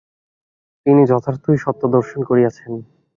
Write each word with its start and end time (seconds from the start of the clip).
তিনি 0.85 1.01
যথার্থই 1.05 1.57
সত্য 1.57 1.81
দর্শন 1.95 2.19
করিয়াছেন। 2.23 2.71